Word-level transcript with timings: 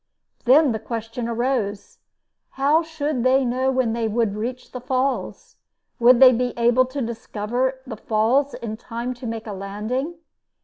Then 0.45 0.71
the 0.71 0.79
question 0.79 1.27
arose, 1.27 1.99
how 2.57 2.81
should 2.81 3.23
they 3.23 3.45
know 3.45 3.69
when 3.69 3.93
they 3.93 4.07
would 4.07 4.35
reach 4.35 4.71
the 4.71 4.81
falls? 4.81 5.57
Would 5.99 6.19
they 6.19 6.31
be 6.31 6.55
able 6.57 6.85
to 6.85 7.03
discover 7.03 7.79
the 7.85 7.97
falls 7.97 8.55
in 8.55 8.77
time 8.77 9.13
to 9.13 9.27
make 9.27 9.45
a 9.45 9.53
landing? 9.53 10.15